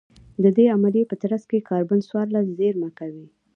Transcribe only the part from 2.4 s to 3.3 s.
زېرمه کوي